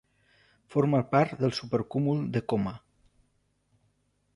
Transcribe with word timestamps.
Forma 0.75 1.01
part 1.11 1.37
del 1.43 1.55
supercúmul 1.59 2.27
de 2.39 2.45
Coma. 2.55 2.77